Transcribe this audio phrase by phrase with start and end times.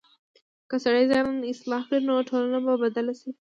[0.69, 3.29] که سړی ځان اصلاح کړي، نو ټولنه به بدله شي.